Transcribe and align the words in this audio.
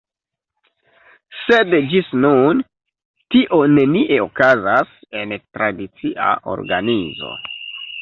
Sed 1.41 1.75
ĝis 1.91 2.09
nun 2.23 2.65
tio 3.35 3.61
nenie 3.77 4.19
okazas 4.27 4.99
en 5.23 5.39
tradicia 5.47 6.37
organizo. 6.59 7.35